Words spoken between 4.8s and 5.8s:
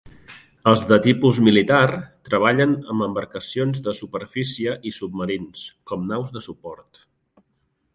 i submarins,